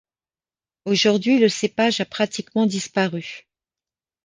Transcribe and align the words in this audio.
Aujourd'hui, 0.85 1.37
le 1.37 1.47
cépage 1.47 2.01
a 2.01 2.05
pratiquement 2.05 2.65
disparu. 2.65 3.47